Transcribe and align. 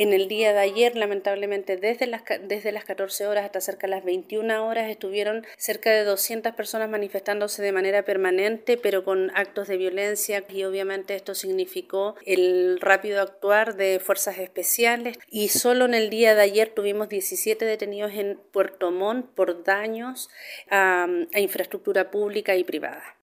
En 0.00 0.12
el 0.12 0.28
día 0.28 0.52
de 0.52 0.60
ayer, 0.60 0.94
lamentablemente, 0.94 1.76
desde 1.76 2.06
las, 2.06 2.22
desde 2.44 2.70
las 2.70 2.84
14 2.84 3.26
horas 3.26 3.44
hasta 3.44 3.60
cerca 3.60 3.88
de 3.88 3.90
las 3.90 4.04
21 4.04 4.64
horas, 4.64 4.88
estuvieron 4.88 5.44
cerca 5.56 5.90
de 5.90 6.04
200 6.04 6.54
personas 6.54 6.88
manifestándose 6.88 7.62
de 7.62 7.72
manera 7.72 8.04
permanente, 8.04 8.76
pero 8.76 9.02
con 9.02 9.32
actos 9.34 9.66
de 9.66 9.76
violencia 9.76 10.44
y 10.48 10.62
obviamente 10.62 11.16
esto 11.16 11.34
significó 11.34 12.14
el 12.26 12.78
rápido 12.80 13.20
actuar 13.20 13.74
de 13.74 13.98
fuerzas 13.98 14.38
especiales 14.38 15.18
y 15.28 15.48
solo 15.48 15.86
en 15.86 15.94
el 15.94 16.10
día 16.10 16.36
de 16.36 16.42
ayer 16.42 16.68
tuvimos 16.68 17.08
17 17.08 17.64
detenidos 17.64 18.12
en 18.12 18.38
Puerto 18.52 18.92
Montt 18.92 19.26
por 19.34 19.64
daños 19.64 20.30
a 20.70 21.08
infraestructura 21.34 22.12
pública 22.12 22.54
y 22.54 22.62
privada. 22.62 23.16